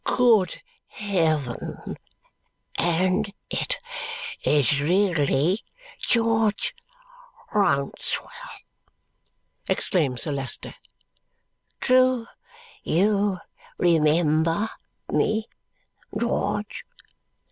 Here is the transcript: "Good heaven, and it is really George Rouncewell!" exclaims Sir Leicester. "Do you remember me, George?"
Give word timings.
"Good 0.03 0.63
heaven, 0.87 1.95
and 2.79 3.31
it 3.51 3.77
is 4.43 4.81
really 4.81 5.59
George 5.99 6.73
Rouncewell!" 7.53 8.31
exclaims 9.67 10.23
Sir 10.23 10.31
Leicester. 10.31 10.73
"Do 11.81 12.25
you 12.83 13.37
remember 13.77 14.71
me, 15.07 15.47
George?" 16.17 16.83